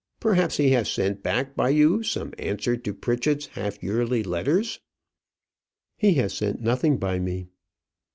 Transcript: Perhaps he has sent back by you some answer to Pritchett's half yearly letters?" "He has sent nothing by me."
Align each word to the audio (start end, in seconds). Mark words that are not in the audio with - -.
Perhaps 0.19 0.57
he 0.57 0.69
has 0.71 0.89
sent 0.89 1.21
back 1.21 1.55
by 1.55 1.69
you 1.69 2.01
some 2.01 2.33
answer 2.39 2.75
to 2.75 2.91
Pritchett's 2.91 3.45
half 3.53 3.83
yearly 3.83 4.23
letters?" 4.23 4.79
"He 5.95 6.15
has 6.15 6.33
sent 6.33 6.59
nothing 6.59 6.97
by 6.97 7.19
me." 7.19 7.49